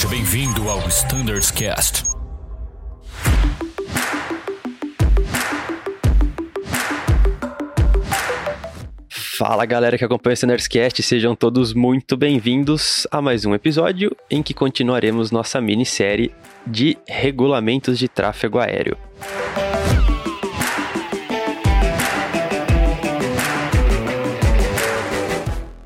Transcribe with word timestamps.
Seja 0.00 0.14
bem-vindo 0.14 0.66
ao 0.66 0.78
Standards 0.88 1.50
Cast. 1.50 2.04
Fala 9.10 9.66
galera 9.66 9.98
que 9.98 10.04
acompanha 10.04 10.32
o 10.32 10.34
Standards 10.34 10.66
Cast, 10.66 11.02
sejam 11.02 11.36
todos 11.36 11.74
muito 11.74 12.16
bem-vindos 12.16 13.06
a 13.10 13.20
mais 13.20 13.44
um 13.44 13.54
episódio 13.54 14.16
em 14.30 14.42
que 14.42 14.54
continuaremos 14.54 15.30
nossa 15.30 15.60
minissérie 15.60 16.34
de 16.66 16.96
regulamentos 17.06 17.98
de 17.98 18.08
tráfego 18.08 18.58
aéreo. 18.58 18.96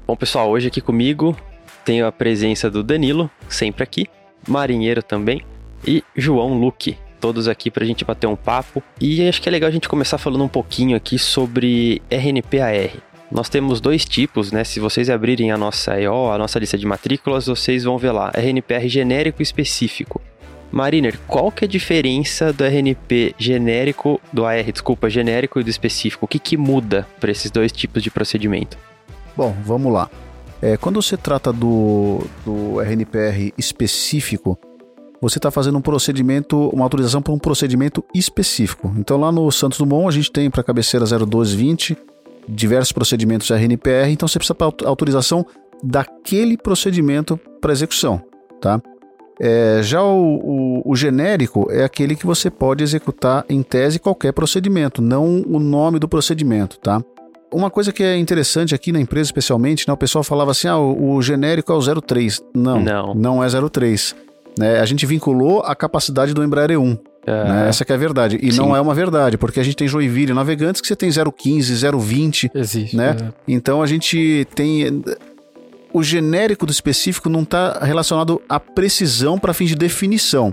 Bom, 0.06 0.15
pessoal, 0.15 0.48
hoje 0.51 0.69
aqui 0.69 0.80
comigo 0.80 1.37
tenho 1.84 2.06
a 2.06 2.12
presença 2.12 2.70
do 2.70 2.83
Danilo, 2.83 3.30
sempre 3.48 3.83
aqui, 3.83 4.06
Marinheiro 4.48 5.02
também, 5.02 5.43
e 5.87 6.02
João 6.16 6.55
Luque, 6.55 6.97
todos 7.20 7.48
aqui 7.48 7.70
para 7.70 7.84
a 7.84 7.87
gente 7.87 8.05
bater 8.05 8.27
um 8.27 8.37
papo. 8.37 8.83
E 9.01 9.27
acho 9.29 9.41
que 9.41 9.48
é 9.48 9.52
legal 9.52 9.69
a 9.69 9.73
gente 9.73 9.88
começar 9.88 10.19
falando 10.19 10.45
um 10.45 10.48
pouquinho 10.48 10.97
aqui 10.97 11.19
sobre 11.19 12.02
RNPAR. 12.10 12.91
Nós 13.30 13.48
temos 13.48 13.80
dois 13.80 14.05
tipos, 14.05 14.52
né? 14.52 14.62
Se 14.65 14.79
vocês 14.79 15.10
abrirem 15.10 15.51
a 15.51 15.59
nossa 15.59 16.01
EO, 16.01 16.30
a 16.30 16.38
nossa 16.38 16.59
lista 16.59 16.79
de 16.79 16.87
matrículas, 16.87 17.47
vocês 17.47 17.85
vão 17.85 17.98
ver 17.98 18.12
lá, 18.12 18.30
RNPR 18.35 18.88
genérico 18.88 19.41
e 19.41 19.43
específico. 19.43 20.21
Mariner, 20.71 21.19
qual 21.27 21.52
que 21.52 21.65
é 21.65 21.66
a 21.66 21.71
diferença 21.71 22.52
do 22.52 22.65
RNP 22.65 23.35
genérico, 23.38 24.21
do 24.32 24.45
AR, 24.45 24.73
desculpa, 24.73 25.09
genérico 25.09 25.60
e 25.60 25.65
do 25.65 25.71
específico? 25.71 26.24
O 26.24 26.29
que, 26.29 26.38
que 26.38 26.57
muda 26.57 27.07
para 27.21 27.30
esses 27.30 27.51
dois 27.51 27.71
tipos 27.71 28.02
de 28.02 28.10
procedimento? 28.10 28.77
Bom, 29.37 29.55
vamos 29.65 29.93
lá. 29.93 30.10
É, 30.63 30.77
quando 30.77 31.01
você 31.01 31.16
trata 31.16 31.52
do, 31.52 32.21
do 32.45 32.80
RNPR 32.80 33.52
específico, 33.59 34.59
você 35.21 35.38
está 35.38 35.51
fazendo 35.51 35.79
um 35.79 35.83
procedimento, 35.83 36.69
uma 36.69 36.85
autorização 36.85 37.23
para 37.23 37.33
um 37.33 37.38
procedimento 37.38 38.05
específico. 38.15 38.93
Então 38.99 39.19
lá 39.19 39.33
no 39.33 39.51
Santos 39.51 39.79
Dumont 39.79 40.09
a 40.09 40.11
gente 40.11 40.30
tem 40.30 40.51
para 40.51 40.61
a 40.61 40.65
cabeceira 40.65 41.07
01220 41.07 41.96
diversos 42.49 42.93
procedimentos 42.93 43.51
RNPR, 43.51 44.11
então 44.11 44.29
você 44.29 44.38
precisa 44.38 44.55
para 44.55 44.73
autorização 44.87 45.46
daquele 45.83 46.57
procedimento 46.57 47.39
para 47.61 47.73
execução, 47.73 48.23
tá? 48.61 48.80
É, 49.41 49.80
já 49.83 50.02
o, 50.02 50.83
o, 50.85 50.93
o, 50.93 50.95
genérico 50.95 51.66
é 51.71 51.83
aquele 51.83 52.15
que 52.15 52.24
você 52.24 52.49
pode 52.49 52.85
executar 52.85 53.45
em 53.49 53.63
tese 53.63 53.99
qualquer 53.99 54.33
procedimento, 54.33 55.02
não 55.02 55.43
o 55.46 55.59
nome 55.59 55.99
do 55.99 56.09
procedimento, 56.09 56.79
tá? 56.79 57.02
Uma 57.55 57.71
coisa 57.71 57.93
que 57.93 58.02
é 58.02 58.16
interessante 58.16 58.74
aqui 58.74 58.91
na 58.91 59.01
empresa, 59.01 59.29
especialmente, 59.29 59.87
né, 59.87 59.95
o 59.95 59.97
pessoal 59.97 60.24
falava 60.24 60.51
assim: 60.51 60.66
ah, 60.66 60.77
o, 60.77 61.15
o 61.15 61.23
genérico 61.23 61.73
é 61.73 61.77
o 61.77 62.01
03. 62.01 62.43
Não, 62.55 62.80
não, 62.80 63.15
não 63.15 63.45
é 63.45 63.49
03. 63.49 64.16
Né, 64.59 64.81
a 64.81 64.84
gente 64.84 65.06
vinculou 65.06 65.61
a 65.61 65.75
capacidade 65.75 66.34
do 66.34 66.43
Embraer 66.43 66.71
E1. 66.71 66.99
É. 67.27 67.44
Né, 67.44 67.69
essa 67.69 67.84
que 67.84 67.93
é 67.93 67.94
a 67.94 67.99
verdade. 67.99 68.38
E 68.43 68.53
Sim. 68.53 68.59
não 68.59 68.77
é 68.77 68.81
uma 68.81 68.93
verdade, 68.93 69.38
porque 69.38 69.61
a 69.61 69.62
gente 69.62 69.77
tem 69.77 69.88
Joinville 69.88 70.34
Navegantes 70.34 70.81
que 70.81 70.88
você 70.88 70.97
tem 70.97 71.11
015, 71.11 71.75
020. 71.97 72.50
Existe. 72.55 72.97
Né? 72.97 73.16
É. 73.19 73.33
Então 73.49 73.83
a 73.83 73.87
gente 73.87 74.47
tem 74.55 75.03
o 75.93 76.03
genérico 76.03 76.66
do 76.66 76.72
específico 76.72 77.31
não 77.31 77.43
está 77.43 77.78
relacionado 77.78 78.43
à 78.49 78.59
precisão 78.59 79.39
para 79.39 79.55
fins 79.55 79.69
de 79.69 79.77
definição. 79.77 80.53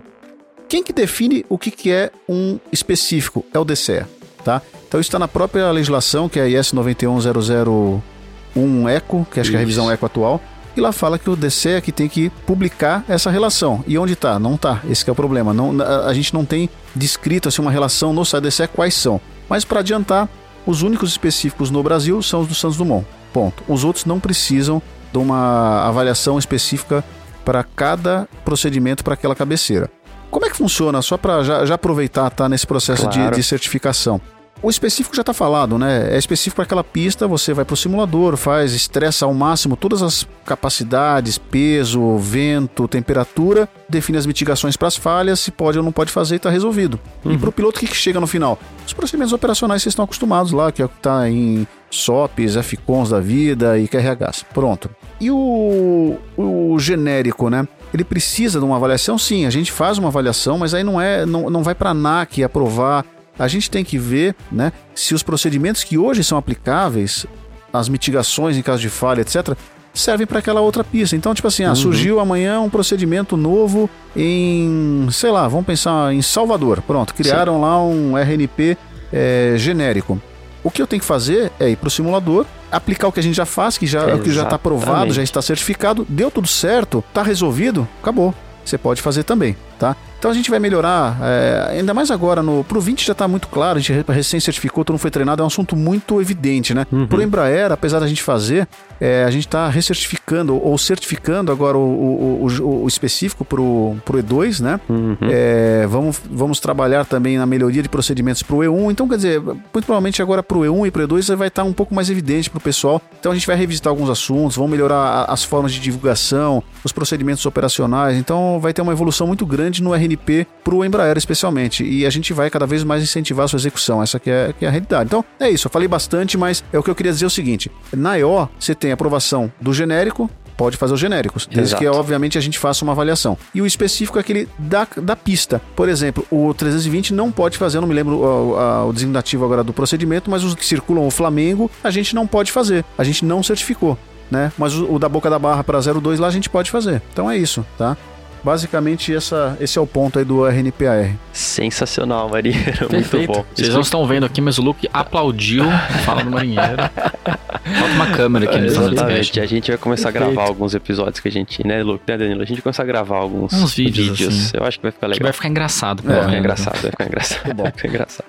Quem 0.69 0.83
que 0.83 0.93
define 0.93 1.43
o 1.49 1.57
que, 1.57 1.71
que 1.71 1.91
é 1.91 2.11
um 2.29 2.59
específico? 2.71 3.43
É 3.51 3.57
o 3.57 3.65
DCE, 3.65 4.05
tá? 4.41 4.61
Então 4.87 4.99
isso 4.99 5.07
está 5.07 5.19
na 5.19 5.27
própria 5.27 5.69
legislação, 5.71 6.27
que 6.27 6.39
é 6.39 6.43
a 6.43 6.47
IS 6.47 6.73
91001 6.73 8.89
ECO, 8.89 9.27
que 9.31 9.39
acho 9.39 9.47
isso. 9.47 9.51
que 9.51 9.55
é 9.55 9.57
a 9.57 9.59
revisão 9.59 9.91
ECO 9.91 10.05
atual, 10.05 10.41
e 10.75 10.81
lá 10.81 10.91
fala 10.91 11.19
que 11.19 11.29
o 11.29 11.35
DCE 11.35 11.69
é 11.69 11.81
que 11.81 11.91
tem 11.91 12.07
que 12.07 12.29
publicar 12.45 13.03
essa 13.07 13.29
relação. 13.29 13.83
E 13.85 13.97
onde 13.97 14.13
está? 14.13 14.39
Não 14.39 14.55
está. 14.55 14.81
Esse 14.89 15.07
é 15.09 15.11
o 15.11 15.15
problema. 15.15 15.53
Não, 15.53 15.81
a 15.81 16.13
gente 16.13 16.33
não 16.33 16.45
tem 16.45 16.69
descrito 16.95 17.49
assim, 17.49 17.61
uma 17.61 17.71
relação 17.71 18.13
no 18.13 18.23
site 18.23 18.43
DCE 18.43 18.67
quais 18.67 18.93
são. 18.93 19.19
Mas 19.49 19.65
para 19.65 19.81
adiantar, 19.81 20.29
os 20.65 20.81
únicos 20.81 21.11
específicos 21.11 21.69
no 21.69 21.83
Brasil 21.83 22.21
são 22.21 22.41
os 22.41 22.47
do 22.47 22.55
Santos 22.55 22.77
Dumont. 22.77 23.05
Ponto. 23.33 23.63
Os 23.67 23.83
outros 23.83 24.05
não 24.05 24.19
precisam 24.19 24.81
de 25.11 25.17
uma 25.17 25.87
avaliação 25.87 26.39
específica 26.39 27.03
para 27.43 27.63
cada 27.63 28.27
procedimento 28.45 29.03
para 29.03 29.15
aquela 29.15 29.35
cabeceira. 29.35 29.89
Como 30.31 30.45
é 30.45 30.49
que 30.49 30.55
funciona? 30.55 31.01
Só 31.01 31.17
para 31.17 31.43
já, 31.43 31.65
já, 31.65 31.75
aproveitar, 31.75 32.29
tá 32.29 32.47
nesse 32.47 32.65
processo 32.65 33.07
claro. 33.07 33.31
de, 33.31 33.37
de 33.37 33.43
certificação. 33.43 34.19
O 34.63 34.69
específico 34.69 35.15
já 35.15 35.23
está 35.23 35.33
falado, 35.33 35.77
né? 35.79 36.13
É 36.13 36.17
específico 36.19 36.57
para 36.57 36.65
aquela 36.65 36.83
pista, 36.83 37.27
você 37.27 37.51
vai 37.51 37.65
para 37.65 37.73
o 37.73 37.77
simulador, 37.77 38.37
faz, 38.37 38.73
estressa 38.73 39.25
ao 39.25 39.33
máximo 39.33 39.75
todas 39.75 40.03
as 40.03 40.27
capacidades, 40.45 41.39
peso, 41.39 42.17
vento, 42.17 42.87
temperatura, 42.87 43.67
define 43.89 44.19
as 44.19 44.25
mitigações 44.27 44.77
para 44.77 44.87
as 44.87 44.95
falhas, 44.95 45.39
se 45.39 45.49
pode 45.49 45.79
ou 45.79 45.83
não 45.83 45.91
pode 45.91 46.11
fazer 46.11 46.35
e 46.35 46.37
está 46.37 46.51
resolvido. 46.51 46.99
Uhum. 47.25 47.31
E 47.31 47.37
para 47.39 47.49
o 47.49 47.51
piloto, 47.51 47.77
o 47.77 47.79
que, 47.79 47.87
que 47.87 47.95
chega 47.95 48.19
no 48.19 48.27
final? 48.27 48.59
Os 48.85 48.93
procedimentos 48.93 49.33
operacionais 49.33 49.81
vocês 49.81 49.93
estão 49.93 50.05
acostumados 50.05 50.51
lá, 50.51 50.71
que 50.71 50.83
é 50.83 50.85
o 50.85 50.89
que 50.89 50.97
está 50.97 51.27
em 51.27 51.65
SOPs, 51.89 52.55
FCONs 52.63 53.09
da 53.09 53.19
vida 53.19 53.79
e 53.79 53.87
QRHs. 53.87 54.45
Pronto. 54.53 54.91
E 55.19 55.31
o, 55.31 56.17
o 56.37 56.77
genérico, 56.77 57.49
né? 57.49 57.67
Ele 57.93 58.03
precisa 58.03 58.59
de 58.59 58.65
uma 58.65 58.77
avaliação? 58.77 59.17
Sim, 59.17 59.45
a 59.45 59.49
gente 59.49 59.71
faz 59.71 59.97
uma 59.97 60.07
avaliação, 60.07 60.57
mas 60.57 60.73
aí 60.73 60.83
não 60.83 60.99
é, 60.99 61.25
não, 61.25 61.49
não 61.49 61.63
vai 61.63 61.75
para 61.75 61.89
a 61.89 61.91
ANAC 61.91 62.43
aprovar 62.43 63.05
a 63.37 63.47
gente 63.47 63.71
tem 63.71 63.83
que 63.83 63.97
ver 63.97 64.35
né, 64.51 64.71
se 64.93 65.15
os 65.15 65.23
procedimentos 65.23 65.83
que 65.83 65.97
hoje 65.97 66.23
são 66.23 66.37
aplicáveis, 66.37 67.25
as 67.73 67.89
mitigações 67.89 68.57
em 68.57 68.61
caso 68.61 68.81
de 68.81 68.89
falha, 68.89 69.21
etc., 69.21 69.55
servem 69.93 70.25
para 70.27 70.39
aquela 70.39 70.61
outra 70.61 70.83
pista. 70.83 71.15
Então, 71.15 71.33
tipo 71.33 71.47
assim, 71.47 71.63
ah, 71.63 71.69
uhum. 71.69 71.75
surgiu 71.75 72.19
amanhã 72.19 72.59
um 72.61 72.69
procedimento 72.69 73.35
novo 73.35 73.89
em, 74.15 75.07
sei 75.11 75.31
lá, 75.31 75.47
vamos 75.47 75.65
pensar 75.65 76.13
em 76.13 76.21
Salvador. 76.21 76.81
Pronto, 76.81 77.13
criaram 77.13 77.55
Sim. 77.55 77.61
lá 77.61 77.83
um 77.83 78.17
RNP 78.17 78.77
é, 79.11 79.55
genérico. 79.57 80.21
O 80.63 80.69
que 80.69 80.81
eu 80.81 80.87
tenho 80.87 80.99
que 80.99 81.05
fazer 81.05 81.51
é 81.59 81.69
ir 81.69 81.75
para 81.75 81.87
o 81.87 81.91
simulador, 81.91 82.45
aplicar 82.71 83.07
o 83.07 83.11
que 83.11 83.19
a 83.19 83.23
gente 83.23 83.35
já 83.35 83.45
faz, 83.45 83.77
que 83.77 83.87
já, 83.87 84.17
que 84.19 84.31
já 84.31 84.43
está 84.43 84.55
aprovado, 84.55 85.11
já 85.13 85.23
está 85.23 85.41
certificado, 85.41 86.05
deu 86.07 86.29
tudo 86.29 86.47
certo, 86.47 87.03
está 87.09 87.23
resolvido, 87.23 87.87
acabou. 88.01 88.33
Você 88.63 88.77
pode 88.77 89.01
fazer 89.01 89.23
também, 89.23 89.57
tá? 89.79 89.95
Então 90.21 90.29
a 90.29 90.35
gente 90.35 90.51
vai 90.51 90.59
melhorar, 90.59 91.17
é, 91.19 91.79
ainda 91.79 91.95
mais 91.95 92.11
agora, 92.11 92.43
no, 92.43 92.63
pro 92.63 92.79
20 92.79 93.07
já 93.07 93.11
está 93.11 93.27
muito 93.27 93.47
claro, 93.47 93.79
a 93.79 93.81
gente 93.81 94.05
recém 94.07 94.39
certificou, 94.39 94.85
todo 94.85 94.93
mundo 94.93 95.01
foi 95.01 95.09
treinado, 95.09 95.41
é 95.41 95.43
um 95.43 95.47
assunto 95.47 95.75
muito 95.75 96.21
evidente, 96.21 96.75
né? 96.75 96.85
Uhum. 96.91 97.07
Pro 97.07 97.23
Embraer, 97.23 97.71
apesar 97.71 97.99
da 97.99 98.05
gente 98.05 98.21
fazer, 98.21 98.67
é, 98.99 99.23
a 99.23 99.31
gente 99.31 99.47
está 99.47 99.67
recertificando 99.67 100.63
ou 100.63 100.77
certificando 100.77 101.51
agora 101.51 101.75
o, 101.75 101.81
o, 101.81 102.47
o, 102.47 102.83
o, 102.83 102.87
específico 102.87 103.43
pro, 103.43 103.95
pro 104.05 104.19
E2, 104.19 104.61
né? 104.61 104.79
Uhum. 104.87 105.17
É, 105.23 105.87
vamos, 105.87 106.21
vamos 106.29 106.59
trabalhar 106.59 107.03
também 107.03 107.39
na 107.39 107.47
melhoria 107.47 107.81
de 107.81 107.89
procedimentos 107.89 108.43
pro 108.43 108.57
E1, 108.57 108.91
então 108.91 109.09
quer 109.09 109.15
dizer, 109.15 109.41
muito 109.41 109.85
provavelmente 109.87 110.21
agora 110.21 110.43
pro 110.43 110.59
E1 110.59 110.85
e 110.85 110.91
pro 110.91 111.07
E2 111.07 111.35
vai 111.35 111.47
estar 111.47 111.63
tá 111.63 111.67
um 111.67 111.73
pouco 111.73 111.95
mais 111.95 112.11
evidente 112.11 112.47
pro 112.47 112.59
pessoal, 112.59 113.01
então 113.19 113.31
a 113.31 113.35
gente 113.35 113.47
vai 113.47 113.55
revisitar 113.55 113.89
alguns 113.89 114.07
assuntos, 114.11 114.55
vamos 114.55 114.69
melhorar 114.69 115.25
as 115.27 115.43
formas 115.43 115.73
de 115.73 115.79
divulgação, 115.79 116.63
os 116.83 116.91
procedimentos 116.91 117.43
operacionais, 117.43 118.15
então 118.15 118.59
vai 118.59 118.71
ter 118.71 118.83
uma 118.83 118.91
evolução 118.91 119.25
muito 119.25 119.47
grande 119.47 119.81
no 119.81 119.95
RN 119.95 120.10
Para 120.17 120.75
o 120.75 120.85
Embraer 120.85 121.17
especialmente. 121.17 121.83
E 121.83 122.05
a 122.05 122.09
gente 122.09 122.33
vai 122.33 122.49
cada 122.49 122.65
vez 122.65 122.83
mais 122.83 123.03
incentivar 123.03 123.45
a 123.45 123.47
sua 123.47 123.57
execução. 123.57 124.01
Essa 124.01 124.19
que 124.19 124.29
é, 124.29 124.53
que 124.57 124.65
é 124.65 124.67
a 124.67 124.71
realidade. 124.71 125.07
Então, 125.07 125.25
é 125.39 125.49
isso. 125.49 125.67
Eu 125.67 125.71
falei 125.71 125.87
bastante, 125.87 126.37
mas 126.37 126.63
é 126.71 126.79
o 126.79 126.83
que 126.83 126.89
eu 126.89 126.95
queria 126.95 127.11
dizer 127.11 127.25
é 127.25 127.27
o 127.27 127.31
seguinte. 127.31 127.71
Na 127.93 128.17
EO, 128.17 128.47
você 128.59 128.75
tem 128.75 128.91
aprovação 128.91 129.51
do 129.59 129.73
genérico, 129.73 130.29
pode 130.61 130.77
fazer 130.77 130.93
os 130.93 130.99
genéricos, 130.99 131.47
desde 131.47 131.73
Exato. 131.73 131.81
que, 131.81 131.89
obviamente, 131.89 132.37
a 132.37 132.41
gente 132.41 132.59
faça 132.59 132.83
uma 132.83 132.91
avaliação. 132.91 133.35
E 133.53 133.61
o 133.63 133.65
específico 133.65 134.19
é 134.19 134.21
aquele 134.21 134.47
da, 134.59 134.87
da 134.97 135.15
pista. 135.15 135.59
Por 135.75 135.89
exemplo, 135.89 136.23
o 136.29 136.53
320 136.53 137.15
não 137.15 137.31
pode 137.31 137.57
fazer, 137.57 137.77
eu 137.77 137.81
não 137.81 137.87
me 137.87 137.95
lembro 137.95 138.17
o, 138.17 138.87
o 138.87 138.93
designativo 138.93 139.43
agora 139.43 139.63
do 139.63 139.73
procedimento, 139.73 140.29
mas 140.29 140.43
os 140.43 140.53
que 140.53 140.63
circulam 140.63 141.07
o 141.07 141.09
Flamengo, 141.09 141.69
a 141.83 141.89
gente 141.89 142.13
não 142.13 142.27
pode 142.27 142.51
fazer. 142.51 142.85
A 142.95 143.03
gente 143.03 143.25
não 143.25 143.41
certificou. 143.41 143.97
Né? 144.29 144.51
Mas 144.55 144.75
o, 144.75 144.93
o 144.93 144.99
da 144.99 145.09
boca 145.09 145.29
da 145.29 145.39
barra 145.39 145.63
para 145.63 145.79
02 145.79 146.19
lá 146.19 146.27
a 146.27 146.31
gente 146.31 146.49
pode 146.49 146.69
fazer. 146.69 147.01
Então 147.11 147.29
é 147.29 147.35
isso, 147.37 147.65
tá? 147.77 147.97
Basicamente, 148.43 149.13
essa, 149.13 149.55
esse 149.59 149.77
é 149.77 149.81
o 149.81 149.85
ponto 149.85 150.17
aí 150.17 150.25
do 150.25 150.43
RNPAR. 150.45 151.15
Sensacional, 151.31 152.29
marinheiro. 152.29 152.87
Perfeito. 152.89 153.27
Muito 153.31 153.39
bom. 153.39 153.45
Vocês 153.55 153.69
não 153.69 153.81
estão 153.81 154.05
vendo 154.05 154.25
aqui, 154.25 154.41
mas 154.41 154.57
o 154.57 154.61
Luke 154.61 154.89
aplaudiu 154.91 155.65
falando 156.05 156.31
marinheiro. 156.31 156.77
Falta 156.81 157.93
uma 157.93 158.07
câmera 158.07 158.45
aqui 158.45 158.59
nesse 158.59 158.77
Exatamente. 158.79 159.39
A 159.39 159.45
gente 159.45 159.69
vai 159.69 159.77
começar 159.77 160.11
Perfeito. 160.11 160.31
a 160.31 160.33
gravar 160.33 160.49
alguns 160.49 160.73
episódios 160.73 161.19
que 161.19 161.27
a 161.27 161.31
gente, 161.31 161.65
né, 161.65 161.83
Luke, 161.83 162.03
né, 162.07 162.17
Danilo? 162.17 162.41
A 162.41 162.45
gente 162.45 162.57
vai 162.57 162.63
começar 162.63 162.83
a 162.83 162.85
gravar 162.85 163.17
alguns 163.17 163.53
Uns 163.53 163.75
vídeos. 163.75 164.07
vídeos. 164.09 164.45
Assim. 164.45 164.57
Eu 164.57 164.63
acho 164.65 164.79
que 164.79 164.83
vai 164.83 164.91
ficar 164.91 165.07
legal. 165.07 165.17
Que 165.17 165.23
vai 165.23 165.33
ficar 165.33 165.47
engraçado. 165.47 166.03
É, 166.03 166.13
vai 166.13 166.23
ficar 166.23 166.37
engraçado, 166.37 166.81
vai 166.81 166.91
ficar 166.91 167.05
engraçado. 167.05 167.53
Bom. 167.53 167.63
Vai 167.63 167.71
ficar 167.71 167.87
engraçado. 167.87 168.25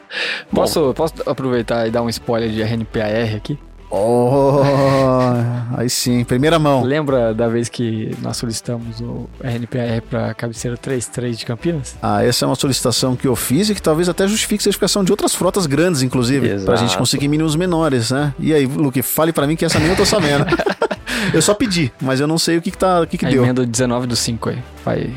Posso, 0.54 0.94
posso 0.94 1.14
aproveitar 1.26 1.86
e 1.88 1.90
dar 1.90 2.02
um 2.02 2.08
spoiler 2.08 2.50
de 2.50 2.62
RNPAR 2.62 3.34
aqui? 3.36 3.58
Oh, 3.94 4.62
aí 5.76 5.90
sim, 5.90 6.24
primeira 6.24 6.58
mão. 6.58 6.82
Lembra 6.82 7.34
da 7.34 7.46
vez 7.46 7.68
que 7.68 8.16
nós 8.22 8.38
solicitamos 8.38 9.02
o 9.02 9.28
RNPR 9.44 10.00
para 10.08 10.32
cabeceira 10.32 10.78
33 10.78 11.36
de 11.38 11.44
Campinas? 11.44 11.94
Ah, 12.00 12.24
essa 12.24 12.46
é 12.46 12.48
uma 12.48 12.54
solicitação 12.54 13.14
que 13.14 13.28
eu 13.28 13.36
fiz 13.36 13.68
e 13.68 13.74
que 13.74 13.82
talvez 13.82 14.08
até 14.08 14.26
justifique 14.26 14.62
a 14.62 14.64
certificação 14.64 15.04
de 15.04 15.12
outras 15.12 15.34
frotas 15.34 15.66
grandes, 15.66 16.00
inclusive, 16.00 16.64
para 16.64 16.72
a 16.72 16.76
gente 16.78 16.96
conseguir 16.96 17.28
mínimos 17.28 17.54
menores, 17.54 18.10
né? 18.10 18.32
E 18.38 18.54
aí, 18.54 18.64
Luke, 18.64 19.02
fale 19.02 19.30
para 19.30 19.46
mim 19.46 19.56
que 19.56 19.64
essa 19.66 19.78
nem 19.78 19.88
eu 19.88 19.96
tô 19.96 20.06
sabendo. 20.06 20.46
Eu 21.32 21.40
só 21.40 21.54
pedi, 21.54 21.92
mas 22.00 22.18
eu 22.18 22.26
não 22.26 22.36
sei 22.36 22.58
o 22.58 22.62
que, 22.62 22.70
que, 22.70 22.76
tá, 22.76 23.00
o 23.00 23.06
que, 23.06 23.16
que 23.16 23.24
A 23.24 23.30
deu. 23.30 23.44
emenda 23.44 23.64
19 23.64 24.08
do 24.08 24.16
5 24.16 24.48
aí. 24.50 24.58
Vai 24.84 25.10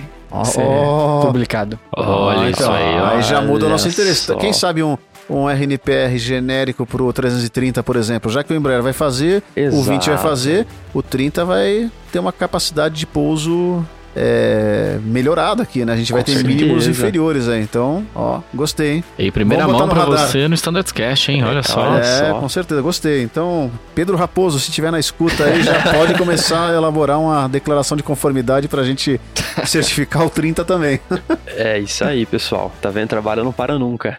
ser 0.46 0.62
ó. 0.62 1.22
publicado. 1.22 1.80
Olha 1.92 2.52
isso 2.52 2.70
aí. 2.70 2.98
Aí 3.16 3.22
já 3.24 3.42
muda 3.42 3.66
o 3.66 3.70
nosso 3.70 3.86
Olha 3.86 3.94
interesse. 3.94 4.22
só. 4.22 4.36
Quem 4.36 4.54
sabe 4.54 4.84
um, 4.84 4.98
um 5.30 5.48
RNPR 5.50 6.18
genérico 6.18 6.86
pro 6.86 7.12
330, 7.12 7.82
por 7.84 7.96
exemplo, 7.96 8.32
já 8.32 8.44
que 8.44 8.54
o 8.54 8.56
Embraer 8.56 8.82
vai 8.82 8.94
fazer, 8.94 9.44
o 9.72 9.82
20 9.82 9.88
vai 9.88 9.96
Exato. 10.14 10.18
fazer, 10.22 10.68
o 10.94 11.02
30 11.02 11.46
vai 11.46 11.90
ter 12.12 12.20
uma 12.20 12.32
capacidade 12.32 12.96
de 12.96 13.06
pouso 13.06 13.86
é, 14.16 14.98
melhorada 15.04 15.64
aqui, 15.64 15.84
né? 15.84 15.92
A 15.94 15.98
gente 15.98 16.14
vai 16.14 16.24
Com 16.24 16.32
ter 16.32 16.44
mínimos 16.44 16.84
certeza. 16.84 16.92
inferiores 16.92 17.50
aí. 17.50 17.62
Então, 17.62 18.06
ó, 18.16 18.40
gostei, 18.54 18.94
hein? 18.94 19.04
E 19.20 19.30
primeira 19.30 19.68
mão 19.68 19.90
pra 19.90 20.04
radar. 20.04 20.28
você 20.28 20.48
no 20.48 20.56
Standards 20.56 20.92
Cast, 20.92 21.32
hein? 21.32 21.44
Olha 21.44 21.62
só. 21.62 21.82
Olha 21.82 22.00
é, 22.00 22.30
só. 22.30 22.40
com 22.40 22.48
certeza, 22.48 22.82
gostei. 22.82 23.24
Então, 23.24 23.70
Pedro 23.94 24.16
Raposo, 24.16 24.60
se 24.60 24.72
tiver 24.72 24.92
na 24.92 25.00
escuta 25.00 25.44
aí, 25.44 25.62
já 25.62 25.82
pode 25.92 26.14
começar 26.18 26.70
a 26.70 26.74
elaborar 26.74 27.20
uma 27.20 27.50
declaração 27.50 27.98
de 27.98 28.04
conformidade 28.04 28.68
pra 28.70 28.84
gente 28.84 29.20
certificar 29.66 30.26
o 30.26 30.30
30 30.30 30.64
também. 30.64 31.00
É 31.48 31.78
isso 31.80 32.04
aí, 32.06 32.26
pessoal. 32.26 32.72
Tá 32.82 32.90
vendo? 32.90 33.10
Trabalho 33.10 33.44
não 33.44 33.52
para 33.52 33.78
nunca. 33.78 34.18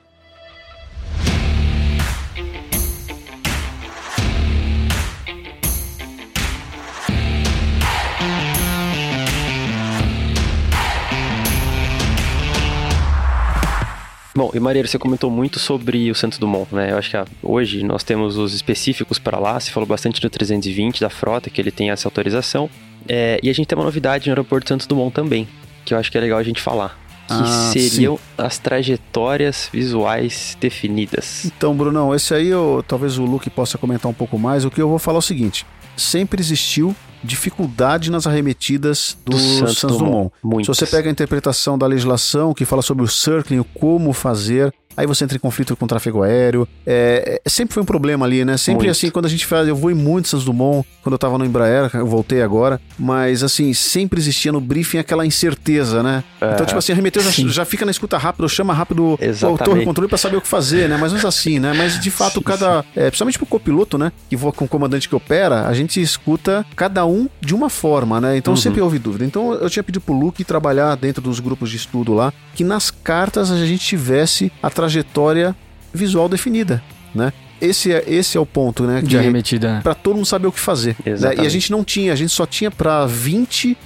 Bom, 14.36 14.50
e 14.52 14.60
Maria, 14.60 14.86
você 14.86 14.98
comentou 14.98 15.30
muito 15.30 15.58
sobre 15.58 16.10
o 16.10 16.14
Santos 16.14 16.38
Dumont, 16.38 16.68
né? 16.74 16.92
Eu 16.92 16.98
acho 16.98 17.08
que 17.08 17.16
ah, 17.16 17.24
hoje 17.42 17.82
nós 17.82 18.04
temos 18.04 18.36
os 18.36 18.52
específicos 18.52 19.18
para 19.18 19.38
lá. 19.38 19.58
Você 19.58 19.70
falou 19.70 19.86
bastante 19.86 20.20
do 20.20 20.28
320 20.28 21.00
da 21.00 21.08
frota, 21.08 21.48
que 21.48 21.58
ele 21.58 21.70
tem 21.70 21.90
essa 21.90 22.06
autorização. 22.06 22.68
É, 23.08 23.40
e 23.42 23.48
a 23.48 23.52
gente 23.54 23.66
tem 23.66 23.78
uma 23.78 23.84
novidade 23.84 24.26
no 24.26 24.32
aeroporto 24.32 24.68
Santos 24.68 24.86
Dumont 24.86 25.10
também, 25.14 25.48
que 25.86 25.94
eu 25.94 25.98
acho 25.98 26.12
que 26.12 26.18
é 26.18 26.20
legal 26.20 26.38
a 26.38 26.42
gente 26.42 26.60
falar. 26.60 26.98
Que 27.26 27.32
Ah, 27.32 27.70
seriam 27.72 28.20
as 28.36 28.58
trajetórias 28.58 29.70
visuais 29.72 30.54
definidas. 30.60 31.46
Então, 31.46 31.74
Brunão, 31.74 32.14
esse 32.14 32.34
aí 32.34 32.48
eu, 32.48 32.84
talvez 32.86 33.16
o 33.16 33.24
Luke 33.24 33.48
possa 33.48 33.78
comentar 33.78 34.10
um 34.10 34.14
pouco 34.14 34.38
mais. 34.38 34.66
O 34.66 34.70
que 34.70 34.82
eu 34.82 34.88
vou 34.90 34.98
falar 34.98 35.16
é 35.16 35.20
o 35.20 35.22
seguinte: 35.22 35.64
sempre 35.96 36.42
existiu 36.42 36.94
dificuldade 37.26 38.10
nas 38.10 38.26
arremetidas 38.26 39.16
do, 39.24 39.32
Do 39.32 39.38
Santos, 39.38 39.78
Santos 39.78 39.98
Dumont. 39.98 40.32
Dumont. 40.42 40.64
Se 40.64 40.68
você 40.68 40.86
pega 40.86 41.08
a 41.08 41.12
interpretação 41.12 41.76
da 41.76 41.86
legislação 41.86 42.54
que 42.54 42.64
fala 42.64 42.82
sobre 42.82 43.04
o 43.04 43.08
circling, 43.08 43.58
o 43.58 43.64
como 43.64 44.12
fazer, 44.12 44.72
aí 44.96 45.06
você 45.06 45.24
entra 45.24 45.36
em 45.36 45.40
conflito 45.40 45.76
com 45.76 45.84
o 45.84 45.88
tráfego 45.88 46.22
aéreo. 46.22 46.66
É, 46.86 47.40
é- 47.44 47.48
sempre 47.50 47.74
foi 47.74 47.82
um 47.82 47.86
problema 47.86 48.24
ali, 48.24 48.44
né? 48.44 48.56
Sempre 48.56 48.86
Muito. 48.86 48.90
assim, 48.92 49.10
quando 49.10 49.26
a 49.26 49.28
gente 49.28 49.44
faz. 49.44 49.68
Eu 49.68 49.76
vou 49.76 49.90
em 49.90 49.94
muito 49.94 50.28
Santos 50.28 50.44
Dumont, 50.46 50.86
quando 51.02 51.12
eu 51.14 51.18
tava 51.18 51.36
no 51.36 51.44
Embraer, 51.44 51.90
eu 51.94 52.06
voltei 52.06 52.40
agora, 52.42 52.80
mas 52.98 53.42
assim, 53.42 53.72
sempre 53.74 54.18
existia 54.18 54.50
no 54.52 54.60
briefing 54.60 54.98
aquela 54.98 55.26
incerteza, 55.26 56.02
né? 56.02 56.24
Então, 56.36 56.64
tipo 56.64 56.78
assim, 56.78 56.92
arremeteu, 56.92 57.22
já, 57.22 57.30
Sim. 57.32 57.48
já 57.48 57.64
fica 57.64 57.84
na 57.84 57.90
escuta 57.90 58.16
rápido, 58.16 58.48
chama 58.48 58.72
rápido 58.72 59.04
o 59.04 59.18
Exatamente. 59.20 59.64
torre 59.64 59.84
controle 59.84 60.08
pra 60.08 60.18
saber 60.18 60.36
o 60.36 60.40
que 60.40 60.48
fazer, 60.48 60.88
né? 60.88 60.96
Mais 60.96 61.12
ou 61.12 61.18
menos 61.18 61.24
assim, 61.24 61.58
né? 61.58 61.72
Mas 61.76 62.00
de 62.00 62.10
fato, 62.10 62.40
cada. 62.40 62.84
É, 62.94 63.08
principalmente 63.10 63.38
pro 63.38 63.46
copiloto, 63.46 63.98
né? 63.98 64.12
Que 64.30 64.36
voa 64.36 64.52
com 64.52 64.64
o 64.64 64.68
comandante 64.68 65.08
que 65.08 65.14
opera, 65.14 65.66
a 65.66 65.74
gente 65.74 66.00
escuta 66.00 66.64
cada 66.74 67.04
um 67.04 67.15
de 67.40 67.54
uma 67.54 67.68
forma, 67.70 68.20
né? 68.20 68.36
Então 68.36 68.52
Uhum. 68.52 68.56
sempre 68.56 68.80
houve 68.80 68.98
dúvida. 68.98 69.24
Então 69.24 69.52
eu 69.54 69.70
tinha 69.70 69.82
pedido 69.82 70.00
pro 70.02 70.14
Luke 70.18 70.42
trabalhar 70.44 70.94
dentro 70.96 71.22
dos 71.22 71.40
grupos 71.40 71.70
de 71.70 71.76
estudo 71.76 72.12
lá, 72.14 72.32
que 72.54 72.62
nas 72.64 72.90
cartas 72.90 73.50
a 73.50 73.64
gente 73.64 73.84
tivesse 73.84 74.50
a 74.62 74.68
trajetória 74.70 75.54
visual 75.94 76.28
definida, 76.28 76.82
né? 77.14 77.32
Esse 77.60 77.90
é, 77.92 78.04
esse 78.06 78.36
é 78.36 78.40
o 78.40 78.44
ponto, 78.44 78.82
né? 78.84 79.00
De 79.00 79.08
que- 79.08 79.16
arremetida. 79.16 79.74
né? 79.74 79.80
Pra 79.82 79.94
todo 79.94 80.16
mundo 80.16 80.26
saber 80.26 80.46
o 80.46 80.52
que 80.52 80.60
fazer. 80.60 80.94
né? 81.06 81.34
E 81.42 81.46
a 81.46 81.48
gente 81.48 81.70
não 81.72 81.82
tinha, 81.82 82.12
a 82.12 82.16
gente 82.16 82.30
só 82.32 82.44
tinha 82.44 82.70
pra 82.70 83.06
20 83.06 83.76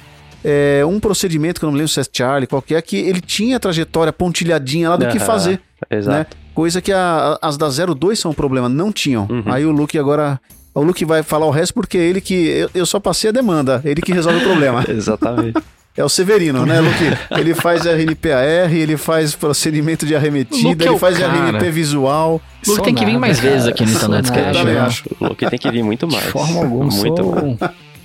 é, 0.42 0.82
um 0.86 0.98
procedimento 0.98 1.60
que 1.60 1.64
eu 1.64 1.68
não 1.68 1.72
me 1.74 1.78
lembro 1.78 1.92
se 1.92 2.00
é 2.00 2.04
Charlie, 2.10 2.46
qual 2.46 2.62
que 2.62 2.74
é, 2.74 2.80
que 2.82 2.96
ele 2.96 3.20
tinha 3.20 3.58
a 3.58 3.60
trajetória 3.60 4.12
pontilhadinha 4.12 4.88
lá 4.88 4.96
do 4.96 5.06
que 5.08 5.18
Aham, 5.18 5.26
fazer. 5.26 5.60
Exato. 5.90 6.36
Coisa 6.54 6.80
que 6.80 6.90
a- 6.92 7.38
as 7.42 7.56
da 7.56 7.68
02 7.70 8.18
são 8.18 8.30
um 8.30 8.34
problema, 8.34 8.68
não 8.68 8.90
tinham. 8.90 9.26
Uhum. 9.30 9.42
Aí 9.46 9.64
o 9.66 9.70
Luke 9.70 9.98
agora. 9.98 10.40
O 10.74 10.82
Luke 10.82 11.04
vai 11.04 11.22
falar 11.22 11.46
o 11.46 11.50
resto 11.50 11.74
porque 11.74 11.98
é 11.98 12.02
ele 12.02 12.20
que. 12.20 12.34
Eu, 12.34 12.70
eu 12.74 12.86
só 12.86 13.00
passei 13.00 13.30
a 13.30 13.32
demanda, 13.32 13.80
ele 13.84 14.00
que 14.00 14.12
resolve 14.12 14.38
o 14.38 14.42
problema. 14.42 14.84
Exatamente. 14.88 15.60
É 15.96 16.04
o 16.04 16.08
Severino, 16.08 16.64
né, 16.64 16.80
Luke? 16.80 17.04
Ele 17.38 17.52
faz 17.52 17.84
RNPAR, 17.84 18.72
ele 18.72 18.96
faz 18.96 19.34
procedimento 19.34 20.06
de 20.06 20.14
arremetida, 20.14 20.68
Luke 20.68 20.82
é 20.82 20.86
ele 20.86 20.94
o 20.94 20.98
faz 20.98 21.18
cara. 21.18 21.32
RNP 21.32 21.70
visual. 21.70 22.32
Luke 22.34 22.76
Sou 22.76 22.84
tem 22.84 22.94
que 22.94 23.04
vir 23.04 23.12
nada, 23.12 23.20
mais 23.20 23.40
cara. 23.40 23.50
vezes 23.50 23.66
aqui 23.66 23.84
no 23.84 24.08
nada, 24.08 24.32
Cast. 24.32 24.58
também 24.58 24.74
né? 24.74 24.80
acho. 24.80 25.04
O 25.18 25.26
Luke 25.26 25.50
tem 25.50 25.58
que 25.58 25.70
vir 25.70 25.82
muito 25.82 26.06
mais. 26.06 26.24
De 26.24 26.30
forma 26.30 26.60
alguma, 26.60 26.84
Muito 26.84 27.22
sou 27.22 27.34
mais. 27.34 27.44